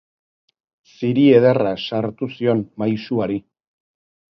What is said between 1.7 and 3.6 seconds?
sartu zion maisuari.